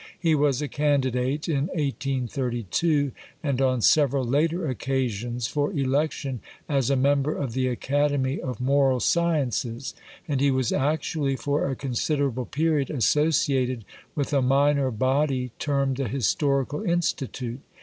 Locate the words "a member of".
6.89-7.53